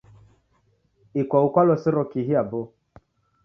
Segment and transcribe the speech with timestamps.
[1.21, 2.65] Ikwau kwalosero kihi aboo?